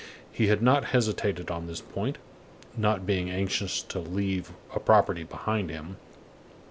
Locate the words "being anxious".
3.05-3.83